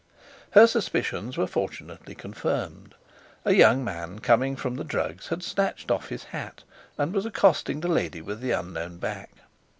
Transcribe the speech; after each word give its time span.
Her 0.53 0.65
suspicions 0.65 1.37
were 1.37 1.45
fortunately 1.45 2.15
confirmed. 2.15 2.95
A 3.45 3.53
young 3.53 3.83
man 3.83 4.17
coming 4.17 4.55
from 4.55 4.73
the 4.73 4.83
Drugs 4.83 5.27
had 5.27 5.43
snatched 5.43 5.91
off 5.91 6.09
his 6.09 6.23
hat, 6.23 6.63
and 6.97 7.13
was 7.13 7.27
accosting 7.27 7.81
the 7.81 7.87
lady 7.87 8.19
with 8.19 8.39
the 8.41 8.49
unknown 8.49 8.97
back. 8.97 9.29